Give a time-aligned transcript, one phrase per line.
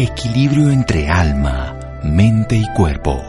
[0.00, 3.20] Equilibrio entre alma, mente y cuerpo.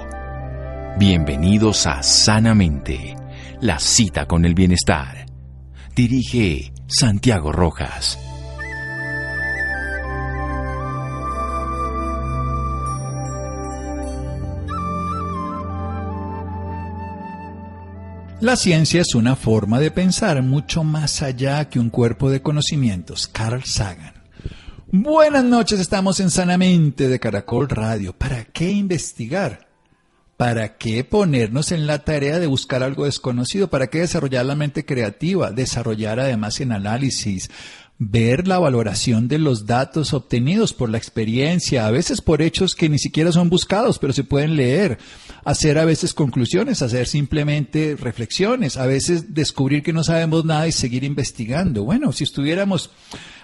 [1.00, 3.16] Bienvenidos a Sanamente,
[3.60, 5.26] la cita con el bienestar.
[5.96, 8.20] Dirige Santiago Rojas.
[18.42, 23.28] La ciencia es una forma de pensar mucho más allá que un cuerpo de conocimientos.
[23.28, 24.19] Carl Sagan.
[24.92, 28.12] Buenas noches, estamos en Sanamente de Caracol Radio.
[28.12, 29.68] ¿Para qué investigar?
[30.36, 33.70] ¿Para qué ponernos en la tarea de buscar algo desconocido?
[33.70, 35.52] ¿Para qué desarrollar la mente creativa?
[35.52, 37.52] Desarrollar además en análisis,
[38.00, 42.90] ver la valoración de los datos obtenidos por la experiencia, a veces por hechos que
[42.90, 44.98] ni siquiera son buscados, pero se pueden leer,
[45.44, 50.72] hacer a veces conclusiones, hacer simplemente reflexiones, a veces descubrir que no sabemos nada y
[50.72, 51.84] seguir investigando.
[51.84, 52.92] Bueno, si estuviéramos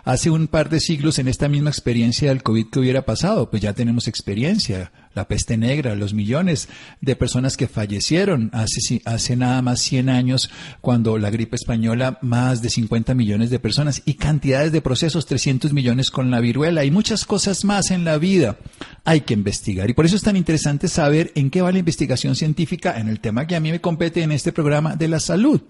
[0.04, 3.62] hace un par de siglos en esta misma experiencia del COVID que hubiera pasado, pues
[3.62, 6.70] ya tenemos experiencia, la peste negra, los millones
[7.02, 12.62] de personas que fallecieron hace, hace nada más 100 años, cuando la gripe española, más
[12.62, 16.92] de 50 millones de personas y cantidades de procesos, 300 millones con la viruela y
[16.92, 18.58] muchas cosas más en la vida.
[19.06, 22.36] Hay que investigar y por eso es tan interesante saber en qué va la investigación
[22.36, 25.62] científica en el tema que a mí me compete en este programa de la salud.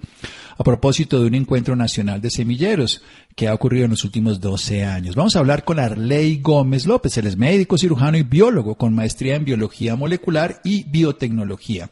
[0.58, 3.02] A propósito de un encuentro nacional de semilleros
[3.36, 5.16] que ha ocurrido en los últimos 12 años.
[5.16, 7.18] Vamos a hablar con Arley Gómez López.
[7.18, 11.90] Él es médico, cirujano y biólogo con maestría en biología molecular y biotecnología.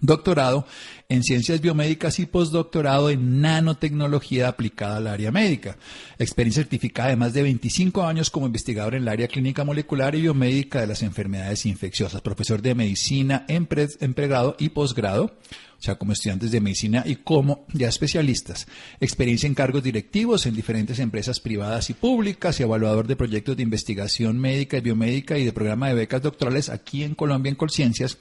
[0.00, 0.66] Doctorado
[1.08, 5.76] en ciencias biomédicas y postdoctorado en nanotecnología aplicada al área médica.
[6.18, 10.22] Experiencia certificada de más de 25 años como investigador en el área clínica molecular y
[10.22, 12.20] biomédica de las enfermedades infecciosas.
[12.20, 15.32] Profesor de medicina en, pregrado y posgrado
[15.78, 18.66] o sea, como estudiantes de medicina y como ya especialistas.
[19.00, 23.62] Experiencia en cargos directivos en diferentes empresas privadas y públicas y evaluador de proyectos de
[23.62, 28.18] investigación médica y biomédica y de programa de becas doctorales aquí en Colombia en Colciencias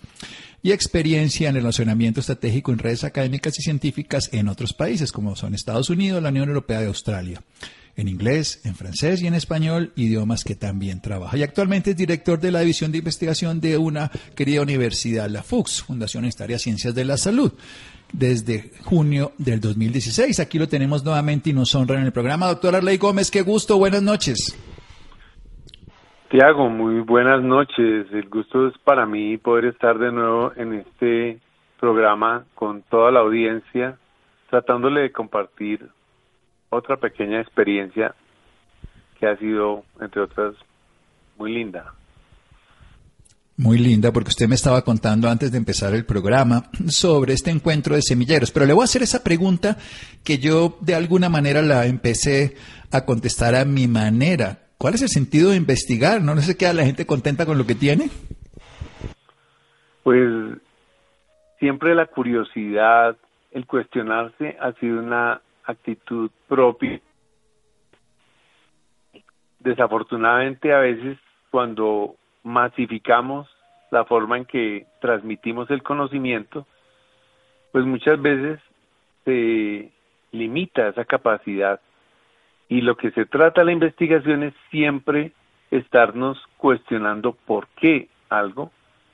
[0.61, 5.36] y experiencia en el relacionamiento estratégico en redes académicas y científicas en otros países como
[5.36, 7.42] son Estados Unidos, la Unión Europea y Australia
[7.98, 11.36] en inglés, en francés y en español, idiomas que también trabaja.
[11.36, 15.82] Y actualmente es director de la División de Investigación de una querida universidad, la FUX,
[15.82, 17.52] Fundación Estaria Ciencias de la Salud
[18.14, 20.39] desde junio del 2016.
[20.39, 22.48] Aquí lo tenemos nuevamente y nos honra en el programa.
[22.48, 24.55] Doctor Arley Gómez, qué gusto, buenas noches.
[26.30, 28.08] Tiago, muy buenas noches.
[28.11, 31.39] El gusto es para mí poder estar de nuevo en este
[31.80, 33.98] programa con toda la audiencia,
[34.49, 35.88] tratándole de compartir
[36.70, 38.14] otra pequeña experiencia
[39.17, 40.54] que ha sido, entre otras,
[41.38, 41.93] muy linda.
[43.55, 47.95] Muy linda, porque usted me estaba contando antes de empezar el programa sobre este encuentro
[47.95, 49.77] de semilleros, pero le voy a hacer esa pregunta
[50.26, 52.55] que yo de alguna manera la empecé
[52.92, 54.67] a contestar a mi manera.
[54.77, 56.21] ¿Cuál es el sentido de investigar?
[56.21, 58.10] ¿No, no se queda la gente contenta con lo que tiene?
[60.04, 60.58] Pues
[61.60, 63.17] siempre la curiosidad,
[63.52, 67.02] el cuestionarse ha sido una actitud propia.
[69.60, 71.17] Desafortunadamente a veces
[71.49, 73.48] cuando masificamos
[73.92, 76.65] la forma en que transmitimos el conocimiento,
[77.71, 78.59] pues muchas veces
[79.26, 79.92] se
[80.32, 81.80] limita esa capacidad.
[82.70, 85.32] Y lo que se trata la investigación es siempre
[85.72, 88.72] estarnos cuestionando por qué algo,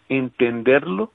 [0.10, 1.12] entenderlo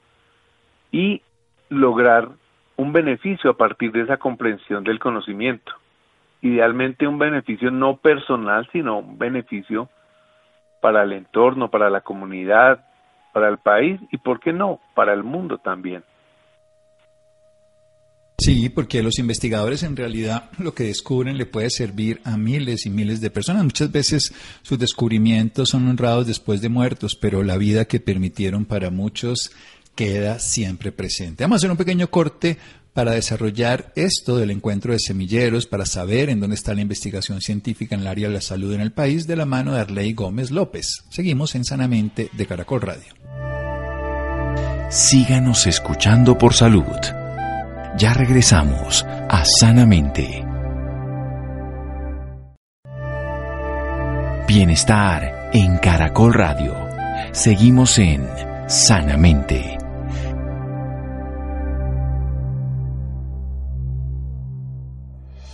[0.91, 1.21] y
[1.69, 2.29] lograr
[2.75, 5.73] un beneficio a partir de esa comprensión del conocimiento.
[6.41, 9.89] Idealmente un beneficio no personal, sino un beneficio
[10.81, 12.85] para el entorno, para la comunidad,
[13.33, 16.03] para el país y, ¿por qué no?, para el mundo también.
[18.39, 22.89] Sí, porque los investigadores en realidad lo que descubren le puede servir a miles y
[22.89, 23.63] miles de personas.
[23.63, 28.89] Muchas veces sus descubrimientos son honrados después de muertos, pero la vida que permitieron para
[28.89, 29.51] muchos
[29.93, 31.43] queda siempre presente.
[31.43, 32.57] Vamos a hacer un pequeño corte
[32.93, 37.95] para desarrollar esto del encuentro de semilleros, para saber en dónde está la investigación científica
[37.95, 40.49] en el área de la salud en el país, de la mano de Arley Gómez
[40.51, 41.03] López.
[41.09, 43.13] Seguimos en Sanamente de Caracol Radio.
[44.89, 46.85] Síganos escuchando por salud.
[47.97, 50.45] Ya regresamos a Sanamente.
[54.47, 56.75] Bienestar en Caracol Radio.
[57.31, 58.25] Seguimos en
[58.67, 59.77] Sanamente.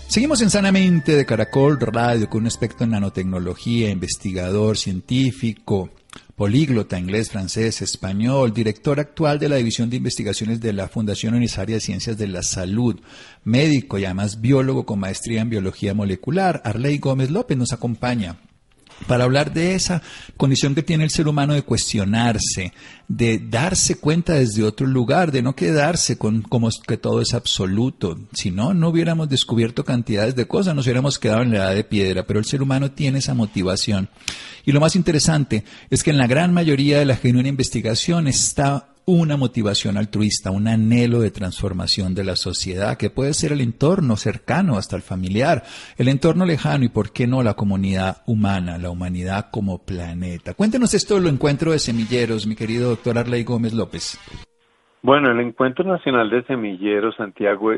[0.08, 5.90] Seguimos en Sanamente de Caracol Radio con un aspecto en nanotecnología, investigador, científico,
[6.36, 11.76] políglota, inglés, francés, español, director actual de la División de Investigaciones de la Fundación Unisaria
[11.76, 13.00] de Ciencias de la Salud,
[13.44, 16.62] médico y además biólogo con maestría en biología molecular.
[16.66, 18.38] Arley Gómez López nos acompaña.
[19.08, 20.02] Para hablar de esa
[20.38, 22.74] condición que tiene el ser humano de cuestionarse,
[23.08, 28.18] de darse cuenta desde otro lugar, de no quedarse con como que todo es absoluto.
[28.34, 31.84] Si no, no hubiéramos descubierto cantidades de cosas, nos hubiéramos quedado en la edad de
[31.84, 34.10] piedra, pero el ser humano tiene esa motivación.
[34.66, 38.95] Y lo más interesante es que en la gran mayoría de la genuina investigación está
[39.06, 44.16] una motivación altruista, un anhelo de transformación de la sociedad, que puede ser el entorno
[44.16, 45.64] cercano hasta el familiar,
[45.98, 50.54] el entorno lejano y, por qué no, la comunidad humana, la humanidad como planeta.
[50.56, 54.20] Cuéntenos esto lo encuentro de semilleros, mi querido doctor Arley Gómez López.
[55.04, 57.74] Bueno, el Encuentro Nacional de Semilleros, Santiago,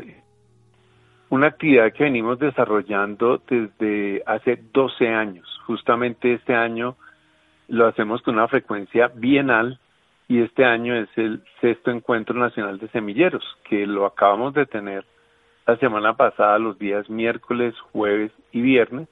[1.28, 5.46] una actividad que venimos desarrollando desde hace 12 años.
[5.66, 6.96] Justamente este año
[7.68, 9.78] lo hacemos con una frecuencia bienal
[10.28, 15.04] y este año es el sexto encuentro nacional de semilleros, que lo acabamos de tener
[15.66, 19.08] la semana pasada, los días miércoles, jueves y viernes.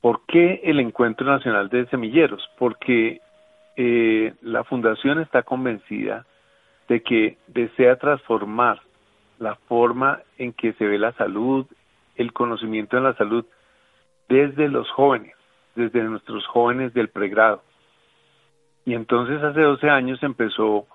[0.00, 2.48] ¿Por qué el encuentro nacional de semilleros?
[2.58, 3.20] Porque
[3.76, 6.26] eh, la fundación está convencida
[6.88, 8.80] de que desea transformar
[9.40, 11.66] la forma en que se ve la salud,
[12.14, 13.44] el conocimiento de la salud
[14.28, 15.34] desde los jóvenes,
[15.74, 17.62] desde nuestros jóvenes del pregrado.
[18.86, 20.86] Y entonces hace 12 años empezó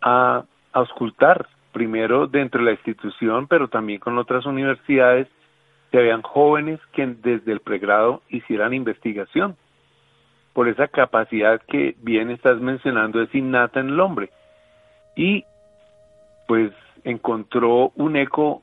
[0.00, 5.28] a, auscultar, primero dentro de la institución, pero también con otras universidades,
[5.90, 9.56] que habían jóvenes que desde el pregrado hicieran investigación,
[10.52, 14.30] por esa capacidad que bien estás mencionando es innata en el hombre.
[15.16, 15.44] Y
[16.46, 16.72] pues
[17.04, 18.62] encontró un eco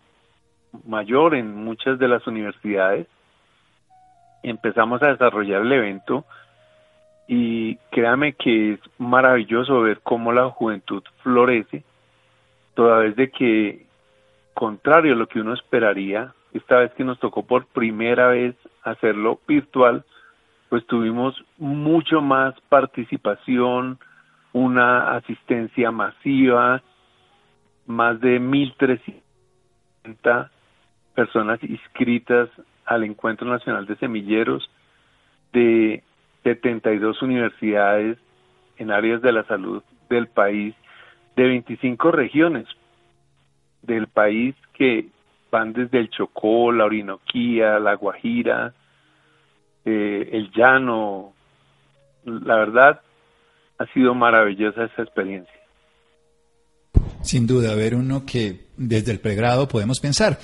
[0.85, 3.07] mayor en muchas de las universidades.
[4.43, 6.25] Empezamos a desarrollar el evento
[7.27, 11.83] y créame que es maravilloso ver cómo la juventud florece,
[12.73, 13.85] toda vez de que,
[14.53, 19.39] contrario a lo que uno esperaría, esta vez que nos tocó por primera vez hacerlo
[19.47, 20.05] virtual,
[20.69, 23.99] pues tuvimos mucho más participación,
[24.53, 26.81] una asistencia masiva,
[27.85, 30.49] más de 1.300
[31.13, 32.49] personas inscritas
[32.85, 34.69] al Encuentro Nacional de Semilleros
[35.53, 36.03] de
[36.43, 38.17] 72 universidades
[38.77, 40.75] en áreas de la salud del país,
[41.35, 42.65] de 25 regiones
[43.81, 45.07] del país que
[45.51, 48.73] van desde el Chocó, la Orinoquía, la Guajira,
[49.85, 51.33] eh, el Llano.
[52.25, 53.01] La verdad,
[53.77, 55.53] ha sido maravillosa esa experiencia.
[57.21, 60.37] Sin duda, ver uno que desde el pregrado podemos pensar,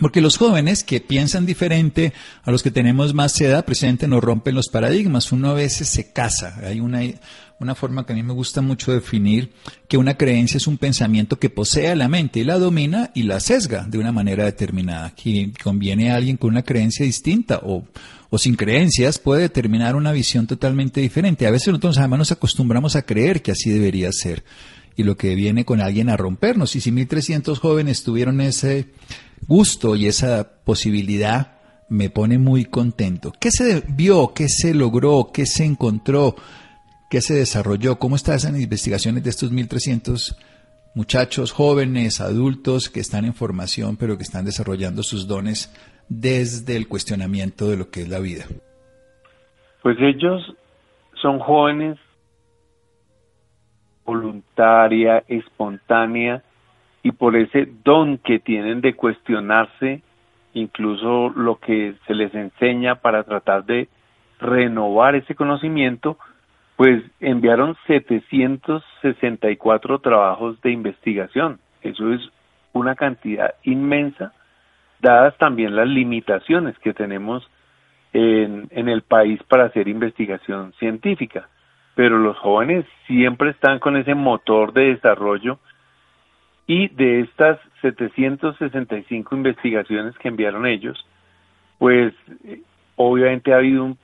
[0.00, 2.12] porque los jóvenes que piensan diferente
[2.42, 5.32] a los que tenemos más edad presente nos rompen los paradigmas.
[5.32, 6.60] Uno a veces se casa.
[6.62, 7.00] Hay una,
[7.58, 9.52] una forma que a mí me gusta mucho definir
[9.88, 13.40] que una creencia es un pensamiento que posee la mente y la domina y la
[13.40, 15.14] sesga de una manera determinada.
[15.14, 17.86] Que conviene a alguien con una creencia distinta o,
[18.28, 21.46] o sin creencias puede determinar una visión totalmente diferente.
[21.46, 24.44] A veces nosotros además nos acostumbramos a creer que así debería ser
[24.94, 26.76] y lo que viene con alguien a rompernos.
[26.76, 28.88] Y si 1.300 jóvenes tuvieron ese
[29.46, 31.56] gusto y esa posibilidad
[31.88, 33.32] me pone muy contento.
[33.38, 34.32] ¿Qué se vio?
[34.34, 35.30] ¿Qué se logró?
[35.32, 36.34] ¿Qué se encontró?
[37.10, 37.98] ¿Qué se desarrolló?
[37.98, 40.36] ¿Cómo están esas investigaciones de estos 1.300
[40.94, 45.72] muchachos, jóvenes, adultos que están en formación pero que están desarrollando sus dones
[46.08, 48.46] desde el cuestionamiento de lo que es la vida?
[49.82, 50.42] Pues ellos
[51.20, 51.98] son jóvenes
[54.04, 56.42] voluntaria, espontánea,
[57.06, 60.02] y por ese don que tienen de cuestionarse
[60.54, 63.86] incluso lo que se les enseña para tratar de
[64.40, 66.18] renovar ese conocimiento,
[66.74, 71.60] pues enviaron 764 trabajos de investigación.
[71.80, 72.28] Eso es
[72.72, 74.32] una cantidad inmensa,
[75.00, 77.48] dadas también las limitaciones que tenemos
[78.12, 81.48] en, en el país para hacer investigación científica.
[81.94, 85.60] Pero los jóvenes siempre están con ese motor de desarrollo
[86.66, 91.06] y de estas 765 investigaciones que enviaron ellos,
[91.78, 92.12] pues
[92.44, 92.62] eh,
[92.96, 93.98] obviamente ha habido un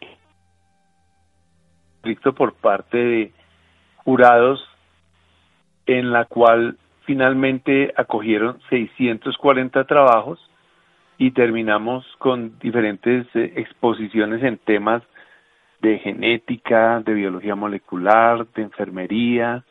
[2.03, 3.33] conflicto por parte de
[3.97, 4.69] jurados
[5.87, 10.39] en la cual finalmente acogieron 640 trabajos
[11.19, 15.03] y terminamos con diferentes eh, exposiciones en temas
[15.81, 19.65] de genética, de biología molecular, de enfermería,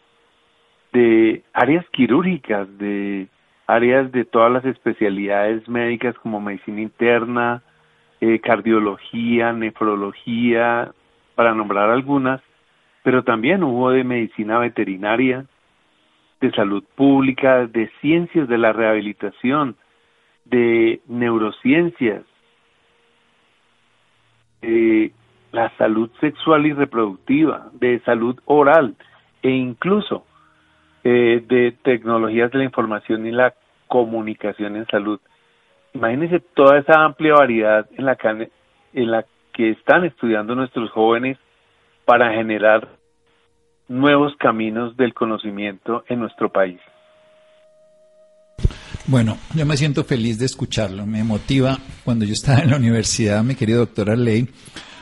[0.93, 3.27] de áreas quirúrgicas, de
[3.67, 7.63] áreas de todas las especialidades médicas como medicina interna,
[8.19, 10.91] eh, cardiología, nefrología,
[11.35, 12.41] para nombrar algunas,
[13.03, 15.45] pero también hubo de medicina veterinaria,
[16.39, 19.75] de salud pública, de ciencias de la rehabilitación,
[20.45, 22.23] de neurociencias,
[24.61, 25.13] de
[25.51, 28.95] la salud sexual y reproductiva, de salud oral
[29.41, 30.25] e incluso
[31.03, 33.53] eh, de tecnologías de la información y la
[33.87, 35.19] comunicación en salud.
[35.93, 38.49] Imagínense toda esa amplia variedad en la, que,
[38.93, 41.37] en la que están estudiando nuestros jóvenes
[42.05, 42.87] para generar
[43.87, 46.79] nuevos caminos del conocimiento en nuestro país.
[49.07, 51.05] Bueno, yo me siento feliz de escucharlo.
[51.05, 51.77] Me motiva.
[52.05, 54.47] Cuando yo estaba en la universidad, mi querido doctor Arley,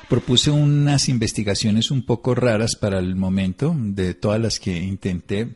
[0.08, 5.50] propuse unas investigaciones un poco raras para el momento, de todas las que intenté.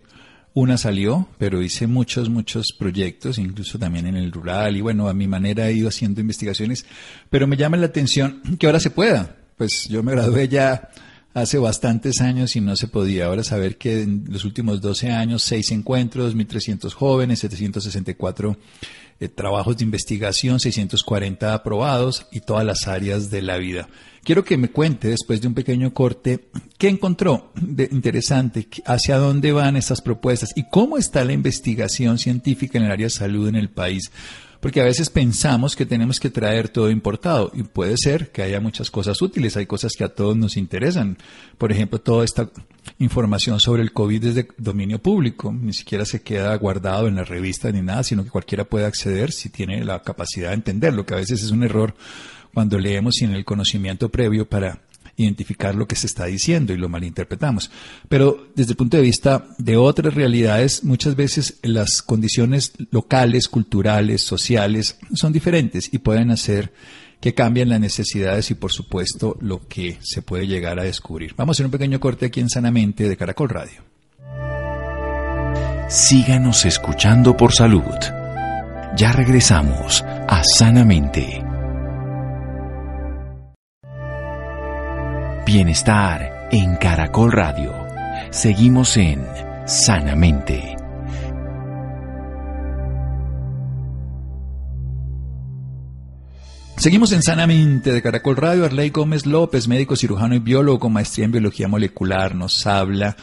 [0.55, 5.13] Una salió, pero hice muchos, muchos proyectos, incluso también en el rural, y bueno, a
[5.13, 6.85] mi manera he ido haciendo investigaciones,
[7.31, 9.35] pero me llama la atención que ahora se pueda.
[9.57, 10.89] Pues yo me gradué ya
[11.33, 13.25] hace bastantes años y no se podía.
[13.25, 18.57] Ahora saber que en los últimos 12 años, seis encuentros, 1.300 jóvenes, 764
[19.19, 23.87] eh, trabajos de investigación, 640 aprobados y todas las áreas de la vida.
[24.23, 26.45] Quiero que me cuente, después de un pequeño corte,
[26.77, 32.77] qué encontró de interesante, hacia dónde van estas propuestas y cómo está la investigación científica
[32.77, 34.11] en el área de salud en el país
[34.63, 38.61] porque a veces pensamos que tenemos que traer todo importado y puede ser que haya
[38.61, 41.17] muchas cosas útiles, hay cosas que a todos nos interesan.
[41.57, 42.49] Por ejemplo, toda esta
[42.97, 47.25] información sobre el COVID es de dominio público, ni siquiera se queda guardado en la
[47.25, 51.15] revista ni nada, sino que cualquiera puede acceder si tiene la capacidad de entenderlo, que
[51.15, 51.93] a veces es un error
[52.53, 54.79] cuando leemos sin el conocimiento previo para
[55.17, 57.71] identificar lo que se está diciendo y lo malinterpretamos.
[58.09, 64.21] Pero desde el punto de vista de otras realidades, muchas veces las condiciones locales, culturales,
[64.21, 66.71] sociales son diferentes y pueden hacer
[67.19, 71.33] que cambien las necesidades y por supuesto lo que se puede llegar a descubrir.
[71.37, 73.81] Vamos a hacer un pequeño corte aquí en Sanamente de Caracol Radio.
[75.87, 77.83] Síganos escuchando por salud.
[78.97, 81.52] Ya regresamos a Sanamente.
[85.45, 87.73] Bienestar en Caracol Radio.
[88.31, 89.27] Seguimos en
[89.65, 90.77] Sanamente.
[96.77, 98.63] Seguimos en Sanamente de Caracol Radio.
[98.63, 103.17] Arley Gómez López, médico cirujano y biólogo con maestría en biología molecular, nos habla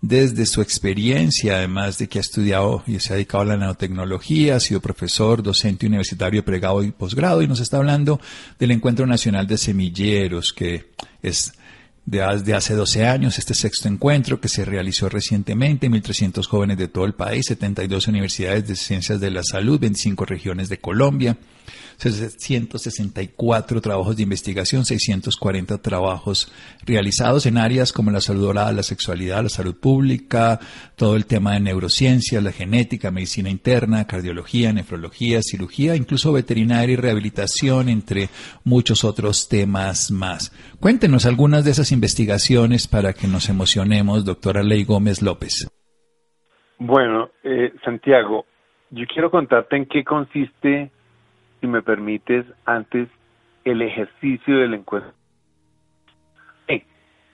[0.00, 4.56] desde su experiencia, además de que ha estudiado y se ha dedicado a la nanotecnología,
[4.56, 8.20] ha sido profesor, docente universitario, pregado y posgrado, y nos está hablando
[8.58, 11.52] del Encuentro Nacional de Semilleros, que es
[12.10, 17.04] de, hace 12 años, este sexto encuentro que se realizó recientemente, 1.300 jóvenes de todo
[17.04, 21.36] el país, 72 universidades de ciencias de la salud, 25 regiones de Colombia,
[21.98, 26.52] 164 trabajos de investigación, 640 trabajos
[26.86, 30.60] realizados en áreas como la salud oral, la sexualidad, la salud pública,
[30.94, 36.96] todo el tema de neurociencia, la genética, medicina interna, cardiología, nefrología, cirugía, incluso veterinaria y
[36.96, 38.30] rehabilitación, entre
[38.62, 40.52] muchos otros temas más.
[40.78, 45.68] Cuéntenos algunas de esas investigaciones para que nos emocionemos, doctora Ley Gómez López.
[46.78, 48.46] Bueno, eh, Santiago,
[48.90, 50.92] yo quiero contarte en qué consiste
[51.60, 53.08] si me permites, antes
[53.64, 55.12] el ejercicio del encuentro.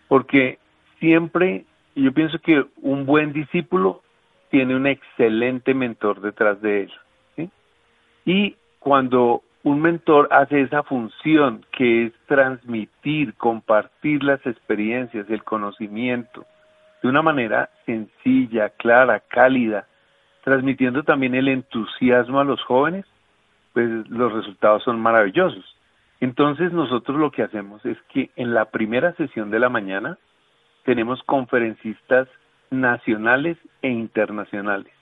[0.08, 0.58] porque
[1.00, 4.02] siempre yo pienso que un buen discípulo
[4.50, 7.50] tiene un excelente mentor detrás de él.
[8.24, 16.44] Y cuando un mentor hace esa función que es transmitir, compartir las experiencias, el conocimiento,
[17.02, 19.86] de una manera sencilla, clara, cálida,
[20.44, 23.06] transmitiendo también el entusiasmo a los jóvenes,
[23.72, 25.64] pues los resultados son maravillosos.
[26.20, 30.18] Entonces nosotros lo que hacemos es que en la primera sesión de la mañana
[30.84, 32.28] tenemos conferencistas
[32.70, 34.92] nacionales e internacionales.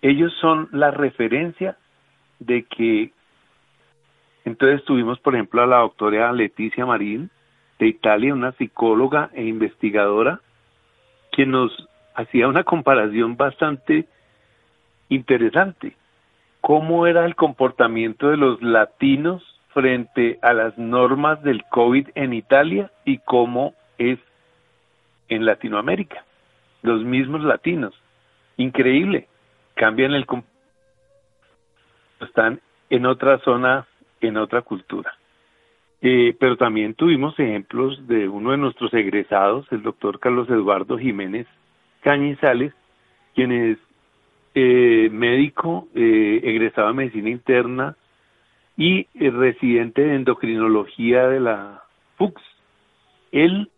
[0.00, 1.76] Ellos son la referencia
[2.38, 3.12] de que
[4.44, 7.30] entonces tuvimos por ejemplo a la doctora Leticia Marín
[7.78, 10.40] de Italia, una psicóloga e investigadora,
[11.32, 14.06] que nos hacía una comparación bastante
[15.08, 15.96] interesante
[16.64, 19.42] cómo era el comportamiento de los latinos
[19.74, 24.18] frente a las normas del COVID en Italia y cómo es
[25.28, 26.24] en Latinoamérica.
[26.80, 27.92] Los mismos latinos.
[28.56, 29.28] Increíble.
[29.74, 30.26] Cambian el
[32.22, 33.86] están en otra zona,
[34.26, 35.12] en otra cultura.
[36.00, 41.46] Eh, pero también tuvimos ejemplos de uno de nuestros egresados, el doctor Carlos Eduardo Jiménez
[42.02, 42.74] Cañizales,
[43.34, 43.78] quienes
[44.54, 47.96] eh, médico eh, egresado de medicina interna
[48.76, 51.82] y eh, residente de endocrinología de la
[52.16, 52.40] FUX.
[53.32, 53.70] Él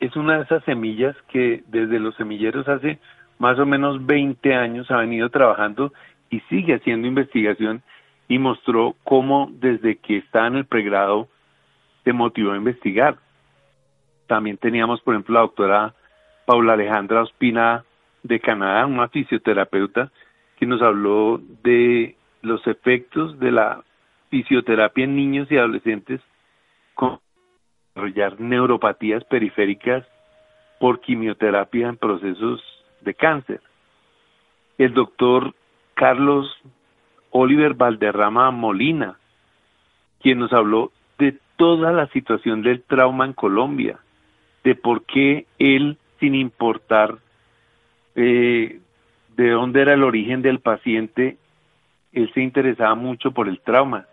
[0.00, 2.98] es una de esas semillas que desde los semilleros hace
[3.38, 5.92] más o menos 20 años ha venido trabajando
[6.30, 7.82] y sigue haciendo investigación
[8.28, 11.28] y mostró cómo desde que está en el pregrado
[12.04, 13.18] se motivó a investigar.
[14.26, 15.94] también teníamos, por ejemplo, la doctora
[16.46, 17.84] Paula Alejandra Ospina
[18.24, 20.10] de Canadá, una fisioterapeuta,
[20.56, 23.84] que nos habló de los efectos de la
[24.30, 26.20] fisioterapia en niños y adolescentes
[26.94, 27.20] con
[27.94, 30.04] desarrollar neuropatías periféricas
[30.80, 32.62] por quimioterapia en procesos
[33.00, 33.60] de cáncer.
[34.78, 35.54] El doctor
[35.94, 36.46] Carlos
[37.38, 39.18] Oliver Valderrama Molina,
[40.22, 43.98] quien nos habló de toda la situación del trauma en Colombia,
[44.64, 47.18] de por qué él, sin importar
[48.14, 48.80] eh,
[49.36, 51.36] de dónde era el origen del paciente,
[52.14, 54.06] él se interesaba mucho por el trauma.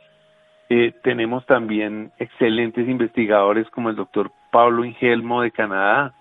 [0.67, 6.13] Eh, tenemos también excelentes investigadores como el doctor Pablo Ingelmo de Canadá,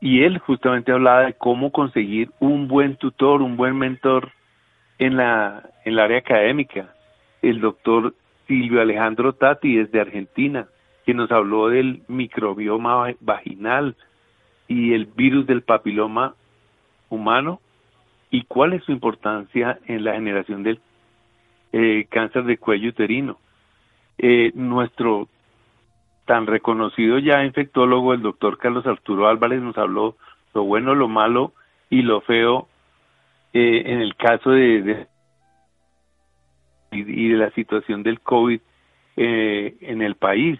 [0.00, 4.32] y él justamente hablaba de cómo conseguir un buen tutor, un buen mentor
[4.98, 6.94] en la en el área académica.
[7.42, 8.14] El doctor
[8.46, 10.66] Silvio Alejandro Tati desde Argentina,
[11.04, 13.96] que nos habló del microbioma vaginal
[14.68, 16.34] y el virus del papiloma
[17.10, 17.60] humano
[18.30, 20.80] y cuál es su importancia en la generación del
[21.72, 23.38] eh, cáncer de cuello uterino.
[24.18, 25.28] Eh, nuestro
[26.24, 30.16] tan reconocido ya infectólogo, el doctor Carlos Arturo Álvarez, nos habló
[30.54, 31.52] lo bueno, lo malo
[31.90, 32.68] y lo feo
[33.52, 35.06] eh, en el caso de,
[36.94, 38.60] y de la situación del COVID
[39.16, 40.58] eh, en el país.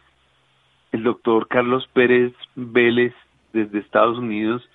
[0.92, 3.14] El doctor Carlos Pérez Vélez
[3.52, 4.68] desde Estados Unidos,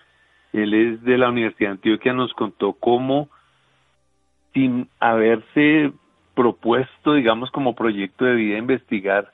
[0.54, 3.30] él es de la Universidad de Antioquia, nos contó cómo
[4.54, 5.92] sin haberse
[6.34, 9.32] propuesto, digamos, como proyecto de vida investigar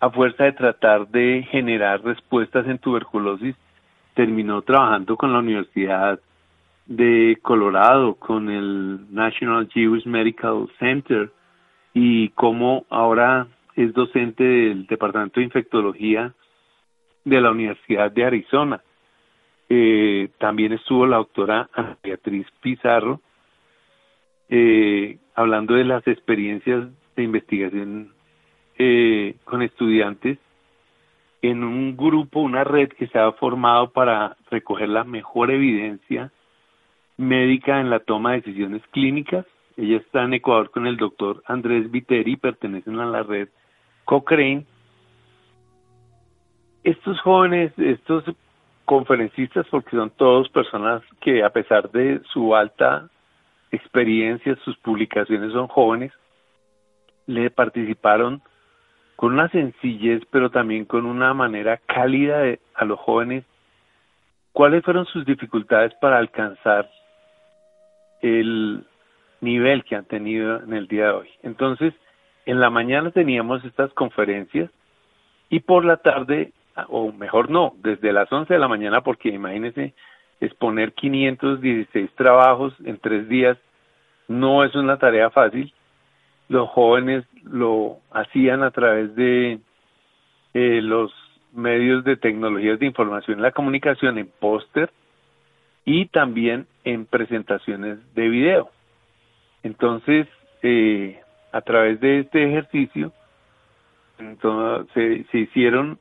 [0.00, 3.54] a fuerza de tratar de generar respuestas en tuberculosis,
[4.14, 6.18] terminó trabajando con la Universidad
[6.86, 11.30] de Colorado, con el National Jewish Medical Center,
[11.94, 16.34] y como ahora es docente del Departamento de Infectología
[17.24, 18.82] de la Universidad de Arizona.
[19.68, 21.68] Eh, también estuvo la doctora
[22.02, 23.20] Beatriz Pizarro,
[24.48, 28.12] eh, hablando de las experiencias de investigación
[28.78, 30.38] eh, con estudiantes
[31.40, 36.30] en un grupo, una red que se ha formado para recoger la mejor evidencia
[37.16, 39.44] médica en la toma de decisiones clínicas.
[39.82, 43.48] Ella está en Ecuador con el doctor Andrés Viteri, pertenecen a la red
[44.04, 44.64] Cochrane.
[46.84, 48.22] Estos jóvenes, estos
[48.84, 53.08] conferencistas, porque son todos personas que a pesar de su alta
[53.72, 56.12] experiencia, sus publicaciones son jóvenes,
[57.26, 58.40] le participaron
[59.16, 63.44] con una sencillez, pero también con una manera cálida de, a los jóvenes,
[64.52, 66.88] cuáles fueron sus dificultades para alcanzar
[68.20, 68.86] el
[69.42, 71.28] nivel que han tenido en el día de hoy.
[71.42, 71.92] Entonces,
[72.46, 74.70] en la mañana teníamos estas conferencias
[75.50, 76.52] y por la tarde,
[76.88, 79.92] o mejor no, desde las 11 de la mañana, porque imagínense,
[80.40, 83.58] exponer 516 trabajos en tres días
[84.28, 85.72] no es una tarea fácil
[86.52, 89.58] los jóvenes lo hacían a través de
[90.54, 91.12] eh, los
[91.52, 94.90] medios de tecnologías de información y la comunicación en póster
[95.84, 98.70] y también en presentaciones de video.
[99.62, 100.26] Entonces,
[100.62, 101.20] eh,
[101.52, 103.12] a través de este ejercicio,
[104.94, 105.98] se, se hicieron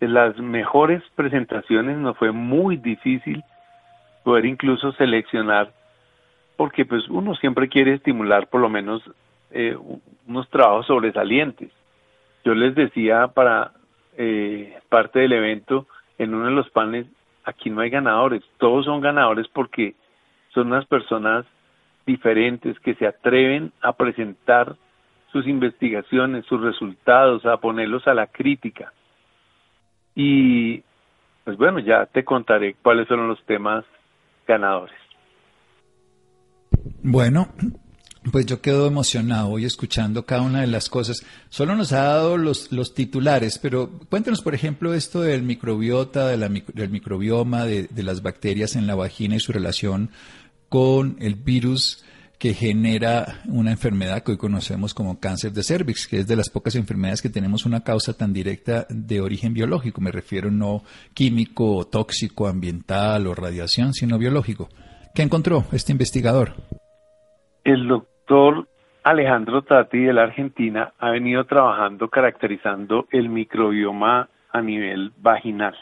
[0.00, 3.42] las mejores presentaciones, nos fue muy difícil
[4.24, 5.72] poder incluso seleccionar,
[6.56, 9.02] porque pues uno siempre quiere estimular por lo menos
[9.50, 9.76] eh,
[10.26, 11.70] unos trabajos sobresalientes.
[12.44, 13.72] Yo les decía para
[14.16, 15.86] eh, parte del evento,
[16.18, 17.06] en uno de los paneles,
[17.44, 19.94] aquí no hay ganadores, todos son ganadores porque
[20.52, 21.46] son unas personas
[22.10, 24.76] diferentes que se atreven a presentar
[25.32, 28.92] sus investigaciones, sus resultados, a ponerlos a la crítica.
[30.14, 30.82] Y
[31.44, 33.84] pues bueno, ya te contaré cuáles son los temas
[34.46, 34.96] ganadores.
[37.02, 37.48] Bueno,
[38.32, 41.24] pues yo quedo emocionado hoy escuchando cada una de las cosas.
[41.48, 46.36] Solo nos ha dado los, los titulares, pero cuéntanos, por ejemplo, esto del microbiota, de
[46.36, 50.10] la, del microbioma, de, de, las bacterias en la vagina y su relación
[50.70, 52.02] con el virus
[52.38, 56.48] que genera una enfermedad que hoy conocemos como cáncer de cervix, que es de las
[56.48, 60.00] pocas enfermedades que tenemos una causa tan directa de origen biológico.
[60.00, 64.70] Me refiero no químico, tóxico, ambiental o radiación, sino biológico.
[65.14, 66.54] ¿Qué encontró este investigador?
[67.62, 68.66] El doctor
[69.02, 75.74] Alejandro Tati de la Argentina ha venido trabajando caracterizando el microbioma a nivel vaginal.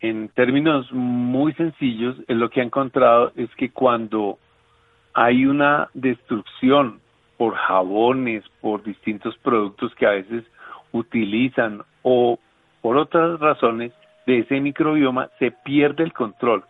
[0.00, 4.38] En términos muy sencillos, lo que ha encontrado es que cuando
[5.14, 7.00] hay una destrucción
[7.38, 10.44] por jabones, por distintos productos que a veces
[10.92, 12.38] utilizan o,
[12.82, 13.92] por otras razones
[14.26, 16.64] de ese microbioma se pierde el control.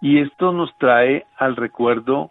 [0.00, 2.30] Y esto nos trae al recuerdo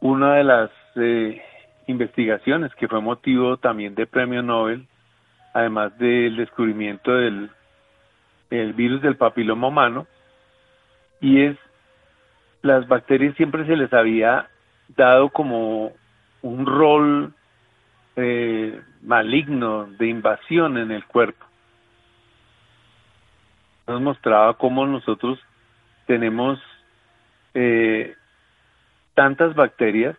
[0.00, 1.42] una de las eh,
[1.86, 4.86] investigaciones que fue motivo también de premio Nobel,
[5.54, 7.50] además del descubrimiento del
[8.50, 10.06] virus del papiloma humano,
[11.20, 11.56] y es
[12.62, 14.48] las bacterias siempre se les había
[14.96, 15.92] dado como
[16.42, 17.34] un rol
[18.16, 21.44] eh, maligno de invasión en el cuerpo.
[23.86, 25.38] Nos mostraba cómo nosotros
[26.06, 26.58] tenemos
[27.52, 28.14] eh,
[29.14, 30.16] tantas bacterias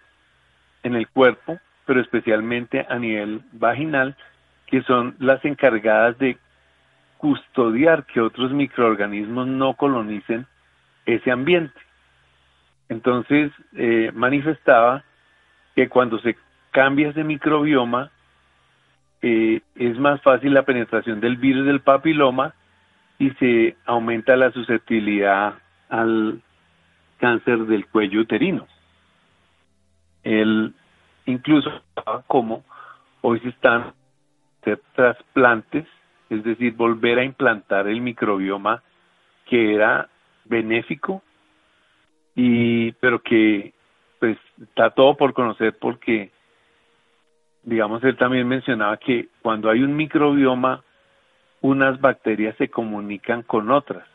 [0.83, 4.15] en el cuerpo, pero especialmente a nivel vaginal,
[4.67, 6.37] que son las encargadas de
[7.17, 10.45] custodiar que otros microorganismos no colonicen
[11.05, 11.79] ese ambiente.
[12.89, 15.03] Entonces eh, manifestaba
[15.75, 16.35] que cuando se
[16.71, 18.11] cambia ese microbioma,
[19.21, 22.53] eh, es más fácil la penetración del virus del papiloma
[23.17, 25.55] y se aumenta la susceptibilidad
[25.89, 26.41] al
[27.17, 28.67] cáncer del cuello uterino.
[30.23, 30.73] Él
[31.25, 31.71] incluso
[32.27, 32.63] como
[33.21, 33.93] hoy se están
[34.65, 35.85] hacer trasplantes,
[36.29, 38.83] es decir, volver a implantar el microbioma
[39.45, 40.09] que era
[40.45, 41.21] benéfico
[42.35, 43.73] y pero que
[44.19, 46.31] pues está todo por conocer porque
[47.63, 50.83] digamos él también mencionaba que cuando hay un microbioma
[51.61, 54.07] unas bacterias se comunican con otras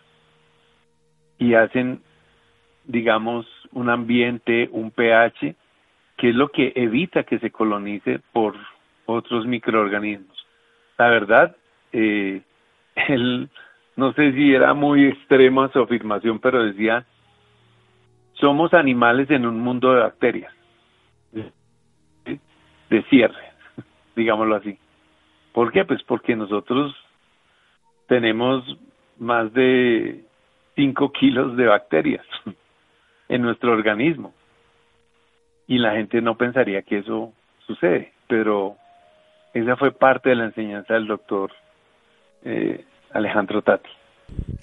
[1.38, 2.02] y hacen
[2.84, 5.54] digamos un ambiente un pH
[6.16, 8.54] que es lo que evita que se colonice por
[9.06, 10.46] otros microorganismos.
[10.98, 11.56] La verdad
[11.92, 12.42] eh,
[13.08, 13.48] él
[13.96, 17.04] no sé si era muy extrema su afirmación pero decía
[18.40, 20.52] somos animales en un mundo de bacterias,
[22.88, 23.52] de cierre,
[24.16, 24.78] digámoslo así.
[25.52, 25.84] ¿Por qué?
[25.84, 26.96] Pues porque nosotros
[28.08, 28.64] tenemos
[29.18, 30.24] más de
[30.74, 32.26] 5 kilos de bacterias
[33.28, 34.32] en nuestro organismo.
[35.66, 37.32] Y la gente no pensaría que eso
[37.66, 38.76] sucede, pero
[39.54, 41.52] esa fue parte de la enseñanza del doctor
[42.44, 43.88] eh, Alejandro Tati.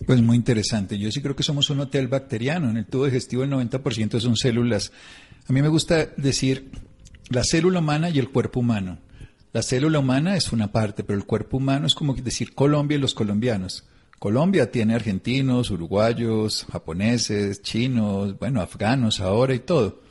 [0.05, 0.97] Pues muy interesante.
[0.97, 2.69] Yo sí creo que somos un hotel bacteriano.
[2.69, 4.91] En el tubo digestivo el 90% son células.
[5.49, 6.71] A mí me gusta decir
[7.29, 8.99] la célula humana y el cuerpo humano.
[9.53, 13.01] La célula humana es una parte, pero el cuerpo humano es como decir Colombia y
[13.01, 13.87] los colombianos.
[14.19, 20.01] Colombia tiene argentinos, uruguayos, japoneses, chinos, bueno, afganos ahora y todo.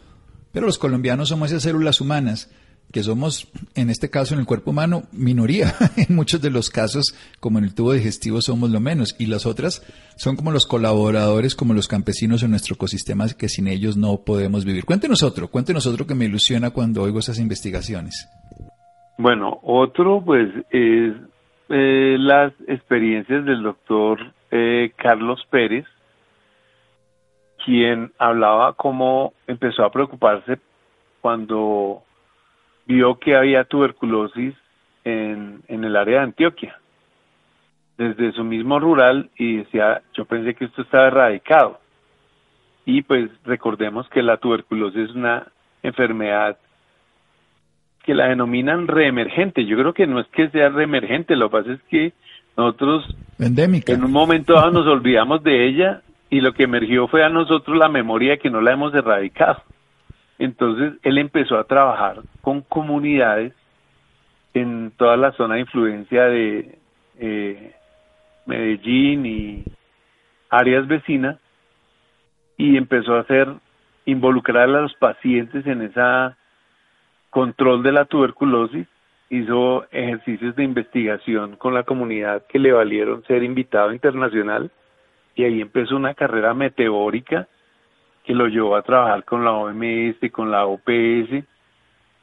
[0.52, 2.50] Pero los colombianos somos esas células humanas
[2.92, 5.72] que somos, en este caso, en el cuerpo humano, minoría.
[5.96, 9.16] en muchos de los casos, como en el tubo digestivo, somos lo menos.
[9.18, 9.82] Y las otras
[10.16, 14.64] son como los colaboradores, como los campesinos en nuestro ecosistema, que sin ellos no podemos
[14.64, 14.84] vivir.
[14.84, 18.28] Cuéntenos otro, cuéntenos otro que me ilusiona cuando oigo esas investigaciones.
[19.18, 21.14] Bueno, otro, pues, es
[21.68, 25.84] eh, las experiencias del doctor eh, Carlos Pérez,
[27.64, 30.58] quien hablaba cómo empezó a preocuparse
[31.20, 32.05] cuando
[32.86, 34.54] vio que había tuberculosis
[35.04, 36.78] en, en el área de Antioquia,
[37.98, 41.80] desde su mismo rural, y decía, yo pensé que esto estaba erradicado.
[42.84, 45.46] Y pues recordemos que la tuberculosis es una
[45.82, 46.58] enfermedad
[48.04, 49.66] que la denominan reemergente.
[49.66, 52.12] Yo creo que no es que sea reemergente, lo que pasa es que
[52.56, 57.28] nosotros en un momento dado nos olvidamos de ella y lo que emergió fue a
[57.28, 59.62] nosotros la memoria que no la hemos erradicado.
[60.38, 63.52] Entonces él empezó a trabajar con comunidades
[64.54, 66.78] en toda la zona de influencia de
[67.18, 67.74] eh,
[68.46, 69.64] Medellín y
[70.50, 71.38] áreas vecinas
[72.56, 73.48] y empezó a hacer
[74.04, 76.00] involucrar a los pacientes en ese
[77.30, 78.86] control de la tuberculosis
[79.28, 84.70] hizo ejercicios de investigación con la comunidad que le valieron ser invitado internacional
[85.34, 87.48] y ahí empezó una carrera meteórica
[88.26, 91.44] que lo llevó a trabajar con la OMS, con la OPS,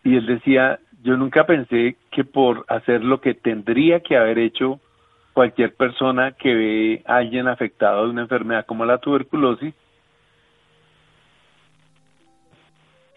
[0.04, 4.82] y él decía, yo nunca pensé que por hacer lo que tendría que haber hecho
[5.32, 9.74] cualquier persona que ve a alguien afectado de una enfermedad como la tuberculosis,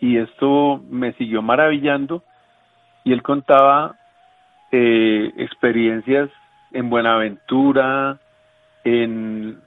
[0.00, 2.22] y esto me siguió maravillando,
[3.02, 3.96] y él contaba
[4.70, 6.30] eh, experiencias
[6.70, 8.20] en Buenaventura,
[8.84, 9.58] en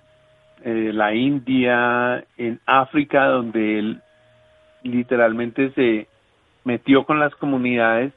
[0.63, 4.01] eh, la India, en África, donde él
[4.83, 6.07] literalmente se
[6.63, 8.13] metió con las comunidades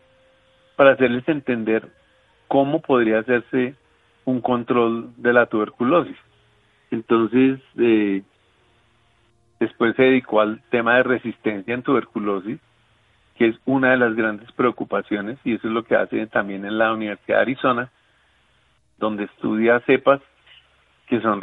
[0.77, 1.89] para hacerles entender
[2.49, 3.75] cómo podría hacerse
[4.25, 6.17] un control de la tuberculosis.
[6.91, 8.23] Entonces, eh,
[9.59, 12.59] después se dedicó al tema de resistencia en tuberculosis,
[13.37, 16.79] que es una de las grandes preocupaciones, y eso es lo que hace también en
[16.79, 17.91] la Universidad de Arizona,
[18.99, 20.21] donde estudia cepas
[21.07, 21.41] que son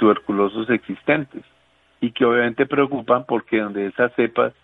[0.00, 1.44] tuberculosos existentes
[2.00, 4.54] y que obviamente preocupan porque donde esas cepas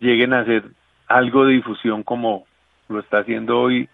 [0.00, 0.64] lleguen a ser
[1.06, 2.46] algo de difusión como
[2.88, 3.88] lo está haciendo hoy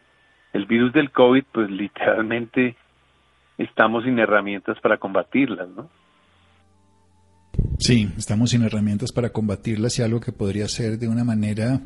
[0.53, 2.77] el virus del COVID, pues literalmente
[3.59, 5.91] estamos sin herramientas para combatirlas, ¿no?
[7.79, 11.81] Sí, estamos sin herramientas para combatirlas y algo que podría ser de una manera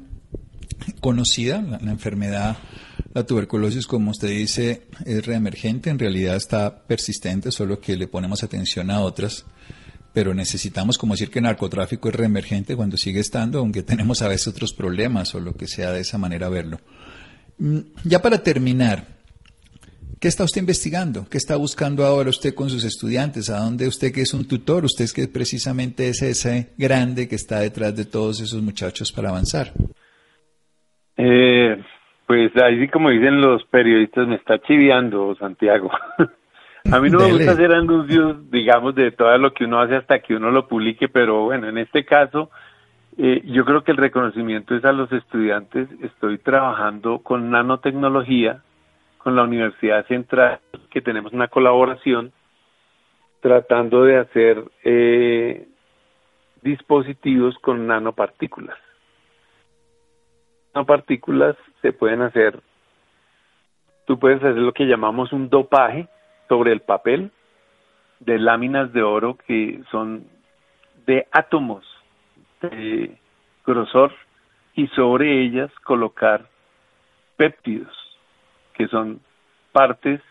[1.01, 2.57] conocida, la, enfermedad,
[3.15, 8.43] la tuberculosis, como usted dice, es reemergente, en realidad está persistente, solo que le ponemos
[8.43, 9.47] atención a otras,
[10.13, 14.29] pero necesitamos como decir que el narcotráfico es reemergente cuando sigue estando, aunque tenemos a
[14.29, 16.81] veces otros problemas o lo que sea de esa manera verlo.
[17.59, 19.15] Mm, ya para terminar,
[20.21, 21.27] ¿Qué está usted investigando?
[21.29, 23.51] ¿Qué está buscando ahora usted con sus estudiantes?
[23.51, 24.87] ¿A dónde usted que es un tutor?
[24.87, 29.29] Usted es que precisamente es ese grande que está detrás de todos esos muchachos para
[29.29, 29.75] avanzar.
[31.19, 31.77] Eh,
[32.27, 35.91] pues ahí sí como dicen los periodistas, me está chiviando Santiago.
[36.93, 40.19] A mí no me gusta hacer anuncios, digamos, de todo lo que uno hace hasta
[40.19, 42.51] que uno lo publique, pero bueno, en este caso,
[43.17, 45.89] eh, yo creo que el reconocimiento es a los estudiantes.
[46.03, 48.63] Estoy trabajando con nanotecnología
[49.17, 50.61] con la Universidad Central,
[50.91, 52.33] que tenemos una colaboración
[53.41, 55.67] tratando de hacer eh,
[56.61, 58.77] dispositivos con nanopartículas.
[60.75, 62.63] Nanopartículas se pueden hacer,
[64.07, 66.09] tú puedes hacer lo que llamamos un dopaje
[66.49, 67.31] sobre el papel
[68.21, 70.25] de láminas de oro que son
[71.05, 71.85] de átomos
[72.63, 73.19] de
[73.67, 74.15] grosor
[74.75, 76.47] y sobre ellas colocar
[77.37, 77.95] péptidos
[78.73, 79.21] que son
[79.71, 80.23] partes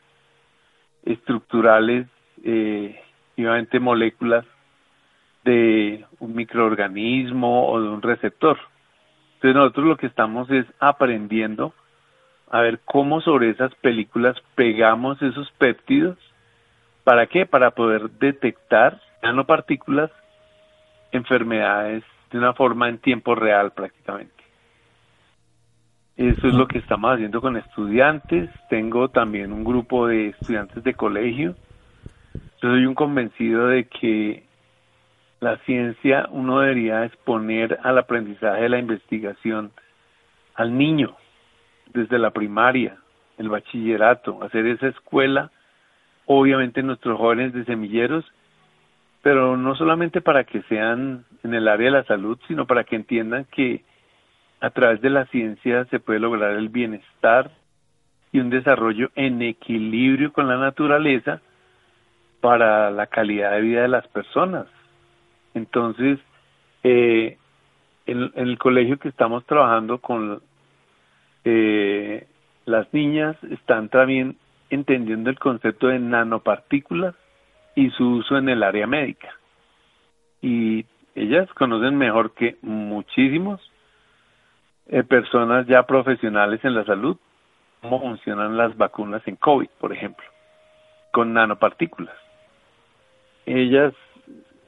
[1.06, 2.08] estructurales
[2.44, 3.00] eh,
[3.80, 4.44] moléculas
[5.46, 8.58] de un microorganismo o de un receptor.
[9.44, 11.74] Entonces nosotros lo que estamos es aprendiendo
[12.50, 16.18] a ver cómo sobre esas películas pegamos esos péptidos.
[17.04, 17.46] ¿Para qué?
[17.46, 20.12] Para poder detectar nanopartículas,
[21.12, 24.32] enfermedades de una forma en tiempo real prácticamente.
[26.16, 28.50] Eso es lo que estamos haciendo con estudiantes.
[28.70, 31.54] Tengo también un grupo de estudiantes de colegio.
[32.62, 34.46] Yo soy un convencido de que
[35.44, 39.72] la ciencia uno debería exponer al aprendizaje de la investigación
[40.56, 41.18] al niño
[41.94, 42.98] desde la primaria,
[43.38, 45.52] el bachillerato, hacer esa escuela,
[46.26, 48.24] obviamente nuestros jóvenes de semilleros,
[49.22, 52.96] pero no solamente para que sean en el área de la salud, sino para que
[52.96, 53.84] entiendan que
[54.62, 57.52] a través de la ciencia se puede lograr el bienestar
[58.32, 61.42] y un desarrollo en equilibrio con la naturaleza
[62.40, 64.68] para la calidad de vida de las personas.
[65.54, 66.20] Entonces,
[66.84, 67.38] eh,
[68.06, 70.42] en, el colegio que estamos trabajando con
[71.46, 72.28] eh,
[72.66, 74.38] las niñas están también
[74.70, 77.16] entendiendo el concepto de nanopartículas
[77.76, 79.30] y su uso en el área médica.
[80.42, 80.86] Y
[81.16, 83.62] ellas conocen mejor que muchísimos
[84.88, 87.18] eh, personas ya profesionales en la salud
[87.84, 90.26] cómo funcionan las vacunas en COVID, por ejemplo,
[91.12, 92.16] con nanopartículas.
[93.46, 93.94] Ellas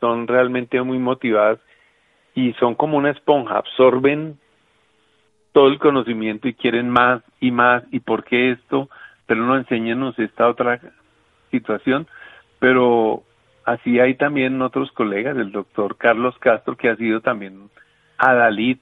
[0.06, 1.60] son realmente muy motivadas
[2.36, 4.38] y son como una esponja, absorben
[5.52, 8.88] todo el conocimiento y quieren más y más y por qué esto,
[9.26, 10.80] pero no enséñenos esta otra
[11.50, 12.06] situación,
[12.60, 13.24] pero
[13.64, 17.70] así hay también otros colegas, el doctor Carlos Castro, que ha sido también
[18.20, 18.78] adalid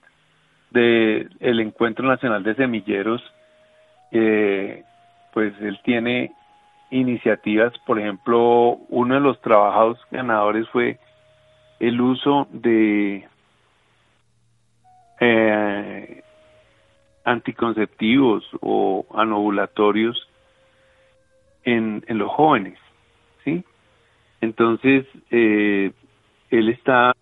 [0.72, 3.22] de el Encuentro Nacional de Semilleros,
[4.10, 4.82] eh,
[5.32, 6.32] pues él tiene
[6.90, 10.98] iniciativas, por ejemplo, uno de los trabajos ganadores fue
[11.88, 13.28] el uso de
[15.20, 16.22] eh,
[17.24, 20.28] anticonceptivos o anovulatorios
[21.64, 22.78] en, en los jóvenes,
[23.44, 23.64] ¿sí?
[24.40, 25.92] Entonces, eh,
[26.50, 27.14] él está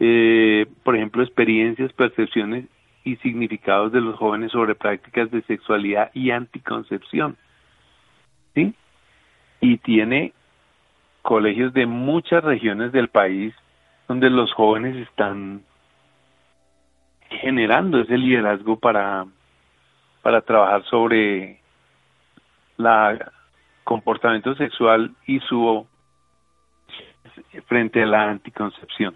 [0.00, 2.66] eh, por ejemplo, experiencias, percepciones
[3.04, 7.36] y significados de los jóvenes sobre prácticas de sexualidad y anticoncepción.
[8.54, 8.74] ¿Sí?
[9.60, 10.32] Y tiene
[11.24, 13.54] colegios de muchas regiones del país
[14.06, 15.62] donde los jóvenes están
[17.40, 19.24] generando ese liderazgo para,
[20.22, 21.60] para trabajar sobre
[22.76, 23.32] la
[23.84, 25.86] comportamiento sexual y su
[27.66, 29.14] frente a la anticoncepción.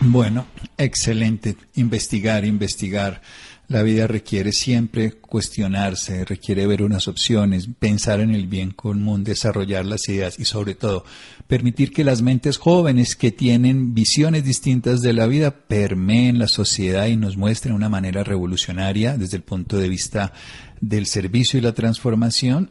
[0.00, 1.54] Bueno, excelente.
[1.76, 3.20] Investigar, investigar.
[3.66, 9.86] La vida requiere siempre cuestionarse, requiere ver unas opciones, pensar en el bien común, desarrollar
[9.86, 11.04] las ideas y sobre todo
[11.46, 17.06] permitir que las mentes jóvenes que tienen visiones distintas de la vida permeen la sociedad
[17.06, 20.34] y nos muestren una manera revolucionaria desde el punto de vista
[20.82, 22.70] del servicio y la transformación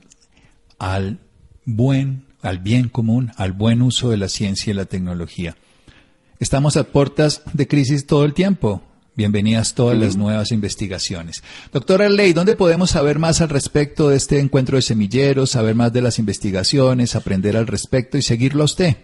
[0.77, 1.19] al
[1.65, 5.55] buen, al bien común, al buen uso de la ciencia y la tecnología.
[6.39, 8.83] Estamos a puertas de crisis todo el tiempo.
[9.15, 11.43] Bienvenidas todas las nuevas investigaciones.
[11.71, 15.93] Doctora Ley, ¿dónde podemos saber más al respecto de este encuentro de semilleros, saber más
[15.93, 18.95] de las investigaciones, aprender al respecto y seguirlo a usted?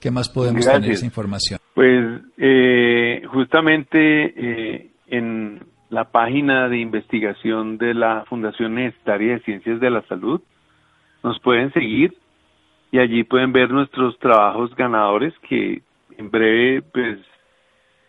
[0.00, 1.60] ¿Qué más podemos tener esa información?
[1.74, 9.78] Pues eh, justamente eh, en la página de investigación de la Fundación Universitaria de Ciencias
[9.78, 10.40] de la Salud
[11.22, 12.14] nos pueden seguir
[12.92, 15.82] y allí pueden ver nuestros trabajos ganadores que
[16.16, 17.18] en breve pues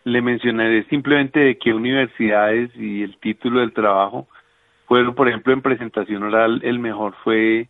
[0.04, 4.26] le mencionaré simplemente de qué universidades y el título del trabajo
[4.86, 7.68] fueron, por ejemplo, en presentación oral, el mejor fue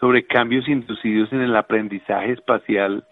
[0.00, 3.04] sobre cambios inducidos en el aprendizaje espacial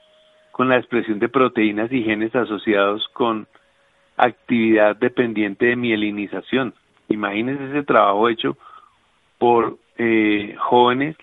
[0.52, 3.46] con la expresión de proteínas y genes asociados con
[4.16, 6.74] actividad dependiente de mielinización.
[7.08, 8.56] Imagínense ese trabajo hecho
[9.38, 11.16] por eh, jóvenes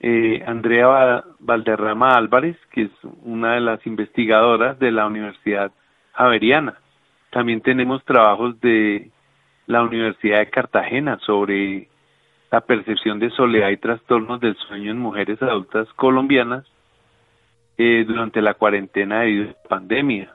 [0.00, 2.90] eh, Andrea Valderrama Álvarez, que es
[3.22, 5.72] una de las investigadoras de la Universidad
[6.12, 6.78] Javeriana.
[7.30, 9.10] También tenemos trabajos de
[9.66, 11.88] la Universidad de Cartagena sobre
[12.50, 16.64] la percepción de soledad y trastornos del sueño en mujeres adultas colombianas
[17.78, 20.34] eh, durante la cuarentena debido a la pandemia,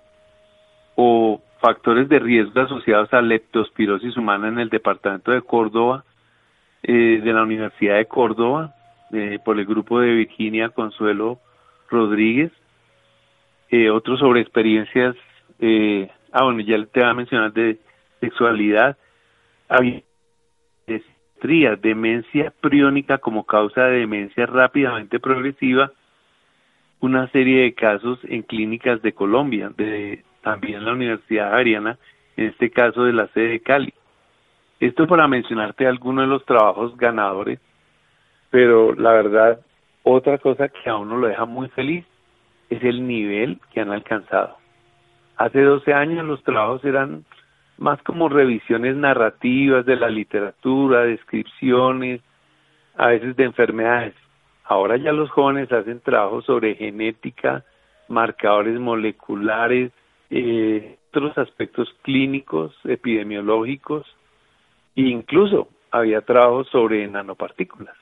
[0.95, 6.04] o factores de riesgo asociados a leptospirosis humana en el departamento de Córdoba
[6.84, 8.76] eh, de la Universidad de Córdoba,
[9.43, 11.39] por el grupo de Virginia Consuelo
[11.89, 12.52] Rodríguez,
[13.69, 15.15] eh, otro sobre experiencias,
[15.60, 17.78] eh, ah bueno, ya te voy a mencionar de
[18.19, 18.97] sexualidad,
[19.69, 20.02] había
[21.82, 25.91] demencia priónica como causa de demencia rápidamente progresiva,
[27.00, 31.97] una serie de casos en clínicas de Colombia, de también la Universidad Ariana,
[32.38, 33.93] en este caso de la sede de Cali.
[34.80, 37.60] Esto para mencionarte algunos de los trabajos ganadores
[38.52, 39.62] pero la verdad,
[40.04, 42.06] otra cosa que a uno lo deja muy feliz
[42.70, 44.58] es el nivel que han alcanzado.
[45.38, 47.26] Hace 12 años los trabajos eran
[47.78, 52.22] más como revisiones narrativas de la literatura, descripciones,
[52.96, 54.14] a veces de enfermedades.
[54.66, 57.64] Ahora ya los jóvenes hacen trabajos sobre genética,
[58.08, 59.92] marcadores moleculares,
[60.30, 64.06] eh, otros aspectos clínicos, epidemiológicos,
[64.96, 68.01] e incluso había trabajos sobre nanopartículas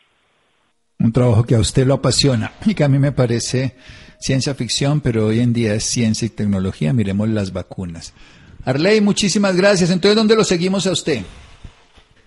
[1.00, 3.76] un trabajo que a usted lo apasiona y que a mí me parece
[4.20, 6.94] ciencia ficción, pero hoy en día es ciencia y tecnología.
[6.94, 8.14] Miremos las vacunas.
[8.66, 9.90] Arley, muchísimas gracias.
[9.92, 11.22] Entonces, ¿dónde lo seguimos a usted?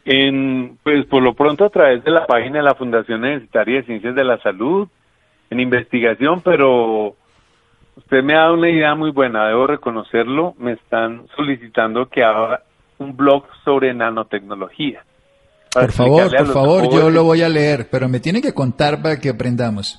[0.04, 3.86] En, pues por lo pronto a través de la página de la Fundación Universitaria de
[3.86, 4.88] Ciencias de la Salud,
[5.50, 7.14] en investigación, pero
[7.96, 10.54] usted me ha dado una idea muy buena, debo reconocerlo.
[10.58, 12.62] Me están solicitando que haga
[12.98, 15.04] un blog sobre nanotecnología.
[15.74, 19.18] Por favor, por favor, yo lo voy a leer, pero me tiene que contar para
[19.18, 19.98] que aprendamos.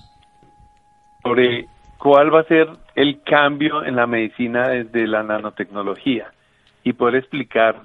[1.24, 6.32] Sobre cuál va a ser el cambio en la medicina desde la nanotecnología
[6.84, 7.82] y poder explicar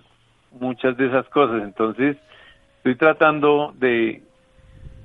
[0.52, 1.62] muchas de esas cosas.
[1.62, 2.16] Entonces,
[2.78, 4.22] estoy tratando de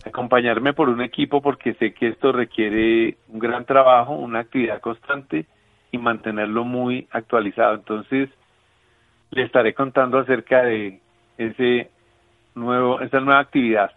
[0.06, 5.46] acompañarme por un equipo porque sé que esto requiere un gran trabajo, una actividad constante
[5.92, 7.76] y mantenerlo muy actualizado.
[7.76, 8.30] Entonces,
[9.32, 11.00] le estaré contando acerca de
[11.38, 11.90] ese
[12.56, 13.92] nuevo, esta nueva actividad.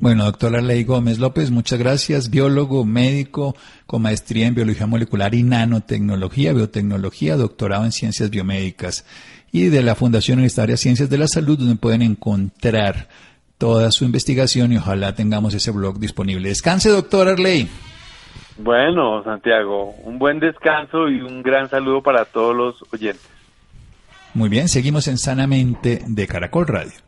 [0.00, 2.30] Bueno, doctora Ley Gómez López, muchas gracias.
[2.30, 9.04] Biólogo, médico, con maestría en biología molecular y nanotecnología, biotecnología, doctorado en ciencias biomédicas
[9.50, 13.08] y de la Fundación Universitaria Ciencias de la Salud, donde pueden encontrar
[13.58, 16.48] toda su investigación y ojalá tengamos ese blog disponible.
[16.48, 17.68] Descanse, doctora Ley.
[18.56, 23.28] Bueno, Santiago, un buen descanso y un gran saludo para todos los oyentes.
[24.34, 27.07] Muy bien, seguimos en Sanamente de Caracol Radio.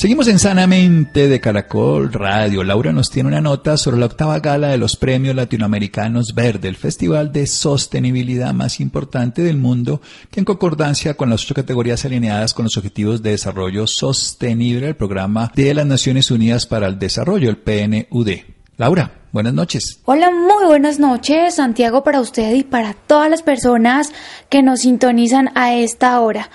[0.00, 2.64] Seguimos en Sanamente de Caracol Radio.
[2.64, 6.76] Laura nos tiene una nota sobre la octava gala de los premios latinoamericanos Verde, el
[6.76, 12.54] festival de sostenibilidad más importante del mundo, que en concordancia con las ocho categorías alineadas
[12.54, 17.50] con los Objetivos de Desarrollo Sostenible, el programa de las Naciones Unidas para el Desarrollo,
[17.50, 18.30] el PNUD.
[18.78, 20.00] Laura, buenas noches.
[20.06, 24.14] Hola, muy buenas noches, Santiago, para usted y para todas las personas
[24.48, 26.48] que nos sintonizan a esta hora.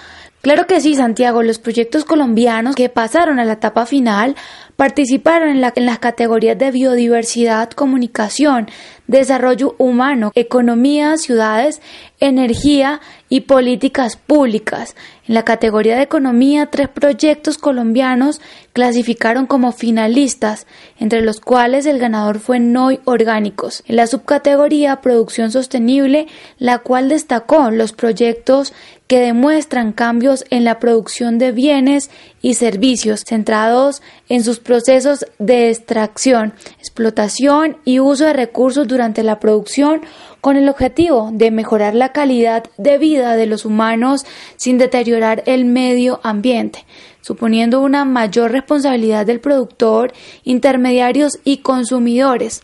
[0.45, 4.35] Claro que sí, Santiago, los proyectos colombianos que pasaron a la etapa final
[4.75, 8.69] participaron en, en, las categorías de biodiversidad, comunicación,
[9.07, 11.81] desarrollo humano, economía, ciudades,
[12.19, 14.95] energía y políticas públicas.
[15.27, 18.39] En la categoría de economía, tres proyectos colombianos
[18.73, 20.67] clasificaron como finalistas,
[20.99, 23.83] entre los cuales el ganador fue NOI Orgánicos.
[23.87, 26.27] En la subcategoría Producción Sostenible,
[26.59, 28.73] la cual destacó los proyectos
[29.07, 32.09] que demuestran cambios en la producción de bienes
[32.41, 39.39] y servicios centrados en sus procesos de extracción, explotación y uso de recursos durante la
[39.39, 40.01] producción
[40.45, 44.27] con el objetivo de mejorar la calidad de vida de los humanos
[44.57, 46.85] sin deteriorar el medio ambiente,
[47.19, 52.61] suponiendo una mayor responsabilidad del productor, intermediarios y consumidores.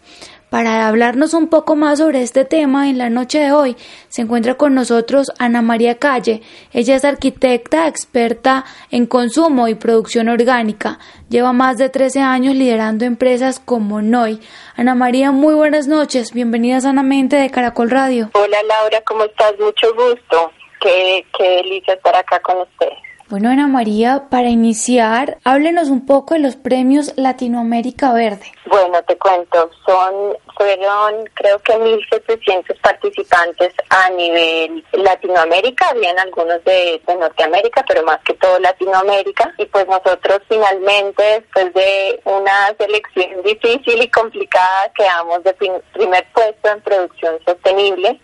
[0.51, 3.77] Para hablarnos un poco más sobre este tema, en la noche de hoy
[4.09, 6.41] se encuentra con nosotros Ana María Calle.
[6.73, 10.99] Ella es arquitecta experta en consumo y producción orgánica.
[11.29, 14.41] Lleva más de 13 años liderando empresas como NOI.
[14.75, 16.33] Ana María, muy buenas noches.
[16.33, 18.29] Bienvenida Sanamente de Caracol Radio.
[18.33, 19.57] Hola Laura, ¿cómo estás?
[19.57, 20.51] Mucho gusto.
[20.81, 22.89] Qué, qué delicia estar acá con usted.
[23.31, 28.51] Bueno, Ana María, para iniciar, háblenos un poco de los premios Latinoamérica Verde.
[28.65, 37.01] Bueno, te cuento, son fueron creo que 1.700 participantes a nivel Latinoamérica, habían algunos de,
[37.07, 39.53] de, Norteamérica, pero más que todo Latinoamérica.
[39.57, 45.53] Y pues nosotros finalmente, después de una selección difícil y complicada, quedamos de
[45.93, 48.19] primer puesto en producción sostenible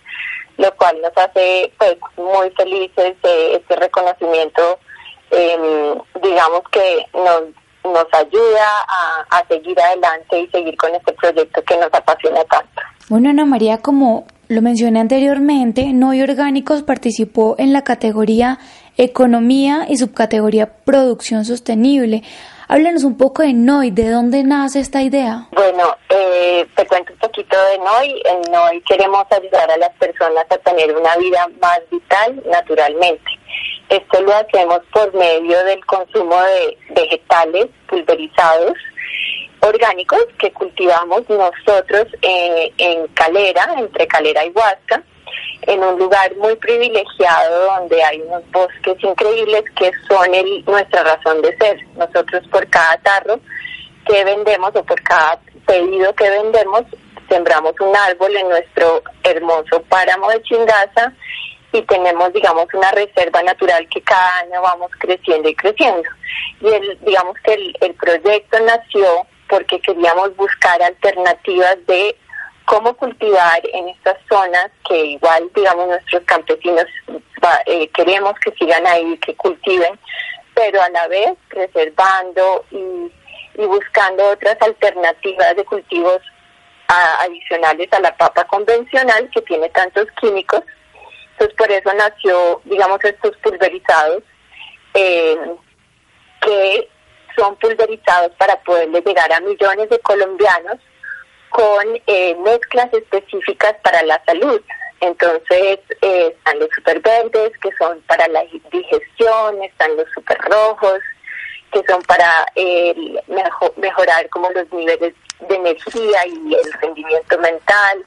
[0.58, 4.80] lo cual nos hace pues muy felices de este reconocimiento
[5.32, 7.44] eh, digamos que nos,
[7.84, 12.82] nos ayuda a, a seguir adelante y seguir con este proyecto que nos apasiona tanto.
[13.10, 18.60] Bueno, Ana María, como lo mencioné anteriormente, Noy Orgánicos participó en la categoría
[18.98, 22.24] Economía y subcategoría Producción Sostenible.
[22.68, 25.48] Háblanos un poco de NOI, ¿de dónde nace esta idea?
[25.52, 28.22] Bueno, eh, te cuento un poquito de NOI.
[28.26, 33.37] En NOI queremos ayudar a las personas a tener una vida más vital naturalmente.
[33.90, 38.74] Esto lo hacemos por medio del consumo de vegetales pulverizados
[39.62, 45.02] orgánicos que cultivamos nosotros eh, en Calera, entre Calera y Huasca,
[45.62, 51.42] en un lugar muy privilegiado donde hay unos bosques increíbles que son el, nuestra razón
[51.42, 51.80] de ser.
[51.96, 53.40] Nosotros por cada tarro
[54.06, 56.84] que vendemos o por cada pedido que vendemos,
[57.30, 61.14] sembramos un árbol en nuestro hermoso páramo de Chingaza
[61.78, 66.10] y tenemos, digamos, una reserva natural que cada año vamos creciendo y creciendo.
[66.62, 72.16] Y el, digamos que el, el proyecto nació porque queríamos buscar alternativas de
[72.66, 76.86] cómo cultivar en estas zonas que igual, digamos, nuestros campesinos
[77.66, 79.98] eh, queremos que sigan ahí, que cultiven,
[80.54, 83.12] pero a la vez preservando y,
[83.62, 86.22] y buscando otras alternativas de cultivos
[87.20, 90.62] adicionales a la papa convencional que tiene tantos químicos
[91.38, 94.24] entonces por eso nació, digamos, estos pulverizados
[94.96, 95.38] eh,
[96.42, 96.90] que
[97.36, 100.78] son pulverizados para poderle llegar a millones de colombianos
[101.50, 104.60] con eh, mezclas específicas para la salud.
[105.00, 111.00] Entonces eh, están los super verdes que son para la digestión, están los super rojos
[111.72, 112.48] que son para
[113.78, 115.14] mejorar como los niveles
[115.48, 118.06] de energía y el rendimiento mental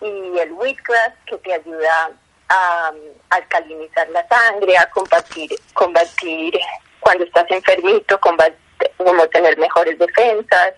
[0.00, 2.12] y el wheatgrass que te ayuda
[2.48, 2.92] a,
[3.30, 6.54] alcalinizar la sangre, a combatir, combatir
[7.00, 8.56] cuando estás enfermito, combatir,
[8.96, 10.74] como tener mejores defensas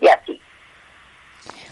[0.00, 0.40] y así.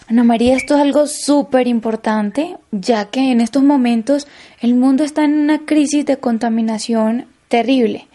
[0.09, 4.29] Ana María, esto es algo súper importante, ya que en estos momentos
[4.61, 8.09] el mundo está en una crisis de contaminación terrible.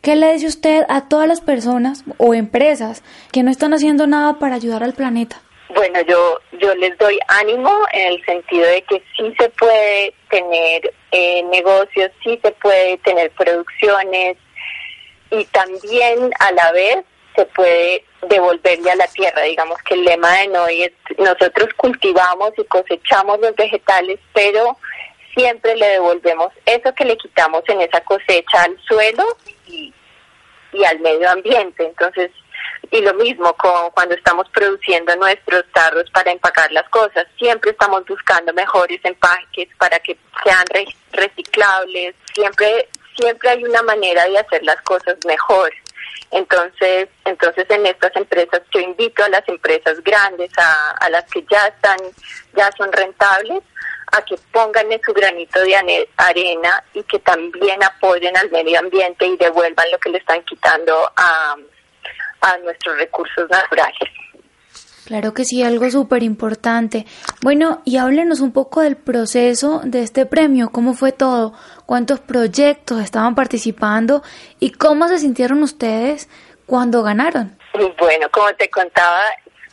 [0.00, 4.38] ¿Qué le dice usted a todas las personas o empresas que no están haciendo nada
[4.38, 5.40] para ayudar al planeta?
[5.68, 10.94] Bueno, yo, yo les doy ánimo en el sentido de que sí se puede tener
[11.10, 14.36] eh, negocios, sí se puede tener producciones
[15.30, 16.98] y también a la vez
[17.34, 19.42] se puede devolverle a la tierra.
[19.42, 24.76] Digamos que el lema de Noy es nosotros cultivamos y cosechamos los vegetales, pero
[25.34, 29.24] siempre le devolvemos eso que le quitamos en esa cosecha al suelo
[29.66, 29.92] y,
[30.72, 31.86] y al medio ambiente.
[31.86, 32.30] Entonces,
[32.90, 38.04] y lo mismo con cuando estamos produciendo nuestros tarros para empacar las cosas, siempre estamos
[38.06, 40.64] buscando mejores empaques para que sean
[41.12, 45.72] reciclables, siempre siempre hay una manera de hacer las cosas mejor.
[46.30, 51.44] Entonces, entonces en estas empresas yo invito a las empresas grandes, a, a las que
[51.48, 51.98] ya están,
[52.56, 53.62] ya son rentables,
[54.12, 59.26] a que pongan en su granito de arena y que también apoyen al medio ambiente
[59.26, 61.56] y devuelvan lo que le están quitando a,
[62.40, 64.10] a nuestros recursos naturales.
[65.04, 67.04] Claro que sí, algo súper importante.
[67.42, 71.52] Bueno, y háblenos un poco del proceso de este premio, cómo fue todo,
[71.84, 74.22] cuántos proyectos estaban participando
[74.60, 76.30] y cómo se sintieron ustedes
[76.64, 77.58] cuando ganaron.
[77.98, 79.20] Bueno, como te contaba,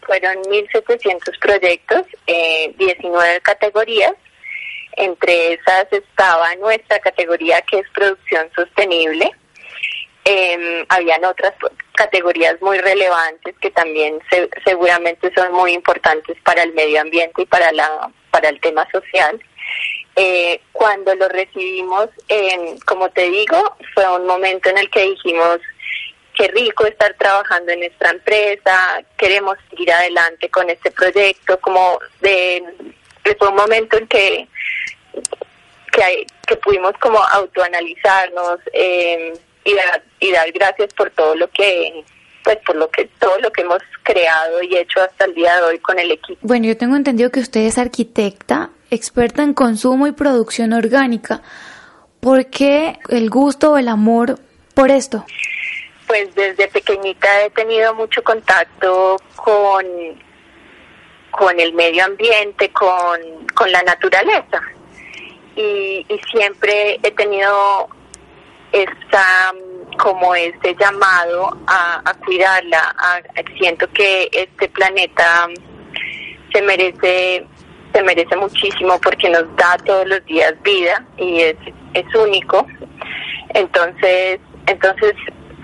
[0.06, 4.14] fueron 1.700 proyectos, eh, 19 categorías.
[4.98, 9.32] Entre esas estaba nuestra categoría que es producción sostenible.
[10.26, 11.54] Eh, habían otras
[11.94, 14.20] categorías muy relevantes que también
[14.64, 19.42] seguramente son muy importantes para el medio ambiente y para la para el tema social.
[20.16, 22.10] Eh, cuando lo recibimos,
[22.86, 25.60] como te digo, fue un momento en el que dijimos
[26.36, 32.64] qué rico estar trabajando en nuestra empresa, queremos seguir adelante con este proyecto, como de,
[33.38, 34.48] fue un momento en que
[35.92, 39.34] que, que pudimos como autoanalizarnos, eh,
[39.64, 42.04] y dar, y dar gracias por todo lo que
[42.44, 45.64] pues por lo que todo lo que hemos creado y hecho hasta el día de
[45.64, 46.40] hoy con el equipo.
[46.42, 51.42] Bueno, yo tengo entendido que usted es arquitecta, experta en consumo y producción orgánica.
[52.20, 54.40] ¿Por qué el gusto o el amor
[54.74, 55.26] por esto?
[56.08, 59.86] Pues desde pequeñita he tenido mucho contacto con,
[61.32, 64.62] con el medio ambiente, con, con la naturaleza.
[65.56, 67.88] Y, y siempre he tenido
[68.72, 69.54] está
[69.98, 72.94] como este llamado a, cuidarla.
[73.58, 75.48] siento que este planeta
[76.54, 77.46] se merece
[77.94, 81.58] se merece muchísimo porque nos da todos los días vida y es,
[81.94, 82.66] es único.
[83.54, 85.14] Entonces, entonces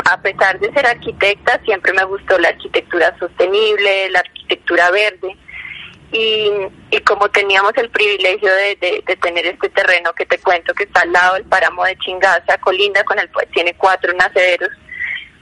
[0.09, 5.37] a pesar de ser arquitecta, siempre me gustó la arquitectura sostenible, la arquitectura verde
[6.11, 6.49] y,
[6.91, 11.01] y como teníamos el privilegio de, de, tener este terreno que te cuento que está
[11.01, 14.69] al lado del páramo de Chingaza, colinda con el pues tiene cuatro nacederos,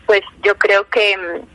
[0.06, 1.46] pues yo creo que mm,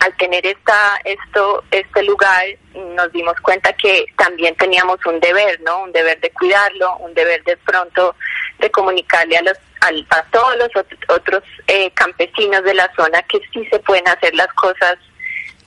[0.00, 5.82] al tener esta esto este lugar nos dimos cuenta que también teníamos un deber, ¿no?
[5.82, 8.14] Un deber de cuidarlo, un deber de pronto
[8.60, 10.68] de comunicarle a los a, todos los
[11.08, 14.98] otros eh, campesinos de la zona que sí se pueden hacer las cosas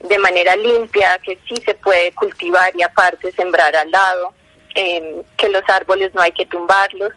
[0.08, 4.34] de manera limpia, que sí se puede cultivar y aparte sembrar al lado,
[4.74, 7.12] em, que los árboles no hay que tumbarlos.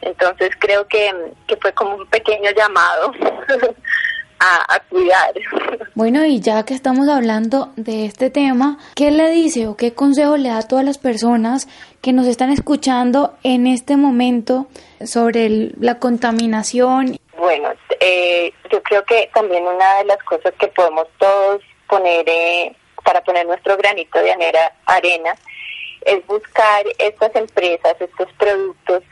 [0.00, 1.12] Entonces creo que,
[1.46, 3.12] que fue como un pequeño llamado
[4.38, 5.32] a, a, cuidar.
[5.94, 10.36] Bueno, y ya que estamos hablando de este tema, ¿qué le dice o qué consejo
[10.36, 11.68] le da a todas las personas
[12.02, 14.66] que nos están escuchando en este momento
[15.02, 17.18] sobre la contaminación?
[17.38, 22.74] Bueno, eh, yo creo que también una de las cosas que podemos todos poner, eh,
[23.04, 24.32] para poner nuestro granito de
[24.86, 25.34] arena,
[26.02, 29.02] es buscar estas empresas, estos productos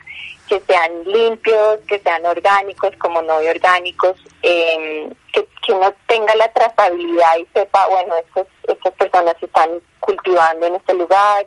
[0.47, 6.51] que sean limpios, que sean orgánicos como no orgánicos, em, que, que uno tenga la
[6.53, 11.45] trazabilidad y sepa, bueno, estos, estas personas están cultivando en este lugar,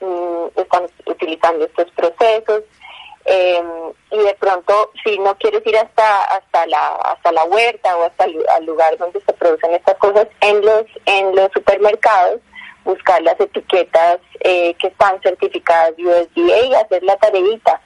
[0.00, 2.62] mm, están utilizando estos procesos,
[3.26, 3.62] eh,
[4.10, 8.24] y de pronto si no quieres ir hasta hasta la hasta la huerta o hasta
[8.24, 12.40] el lugar donde se producen estas cosas en los en los supermercados
[12.84, 17.80] buscar las etiquetas eh, que están certificadas USDA y hacer la tareita.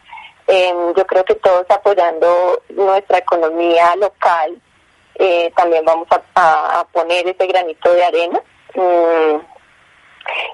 [0.47, 4.61] Eh, yo creo que todos apoyando nuestra economía local
[5.14, 8.41] eh, también vamos a, a, poner ese granito de arena.
[8.74, 9.58] Mm,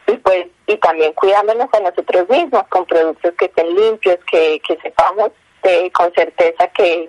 [0.06, 4.76] y pues y también cuidándonos a nosotros mismos con productos que estén limpios, que, que
[4.82, 5.30] sepamos
[5.92, 7.08] con certeza que,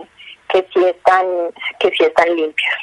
[0.49, 1.25] que sí están
[1.79, 2.73] que sí están limpios.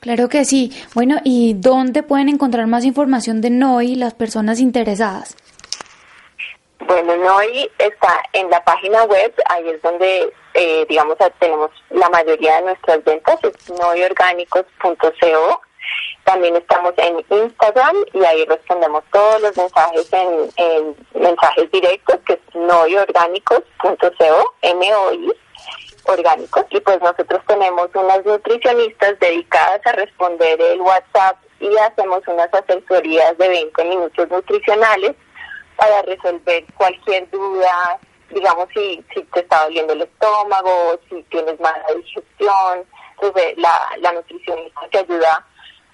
[0.00, 0.72] Claro que sí.
[0.94, 5.36] Bueno, ¿y dónde pueden encontrar más información de NOI las personas interesadas?
[6.86, 12.56] Bueno, NOI está en la página web, ahí es donde, eh, digamos, tenemos la mayoría
[12.56, 15.60] de nuestras ventas, es noiorgánicos.co
[16.26, 22.54] también estamos en Instagram y ahí respondemos todos los mensajes en, mensajes directos, que es
[22.54, 25.32] noyorgánicos.co, M-O-I,
[26.04, 26.64] orgánicos.
[26.70, 33.38] Y pues nosotros tenemos unas nutricionistas dedicadas a responder el WhatsApp y hacemos unas asesorías
[33.38, 35.14] de 20 minutos nutricionales
[35.76, 41.84] para resolver cualquier duda, digamos si, si te está doliendo el estómago, si tienes mala
[41.94, 42.84] digestión,
[43.18, 45.46] pues, la, la nutricionista te ayuda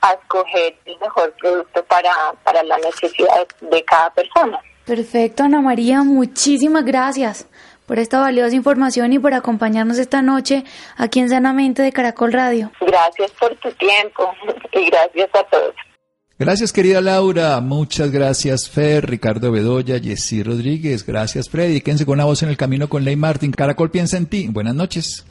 [0.02, 2.12] a escoger el mejor producto para,
[2.44, 4.60] para la necesidad de cada persona.
[4.84, 7.46] Perfecto, Ana María, muchísimas gracias
[7.86, 10.64] por esta valiosa información y por acompañarnos esta noche
[10.96, 12.70] aquí en Sanamente de Caracol Radio.
[12.80, 14.32] Gracias por tu tiempo
[14.72, 15.74] y gracias a todos.
[16.38, 17.60] Gracias, querida Laura.
[17.60, 21.06] Muchas gracias, Fer, Ricardo Bedoya, Jessy Rodríguez.
[21.06, 21.80] Gracias, Freddy.
[21.80, 23.52] Quédense con una voz en el camino con Ley Martin.
[23.52, 24.48] Caracol piensa en ti.
[24.50, 25.24] Buenas noches.